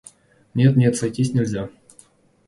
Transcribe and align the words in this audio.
Нет, 0.55 0.75
нет, 0.77 0.95
сойтись 0.95 1.35
нельзя. 1.35 1.69